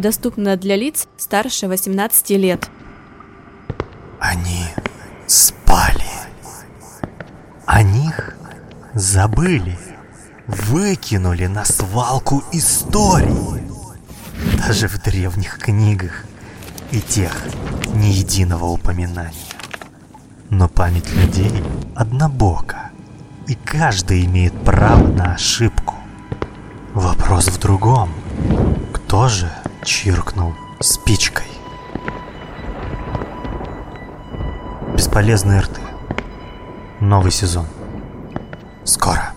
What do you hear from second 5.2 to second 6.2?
спали.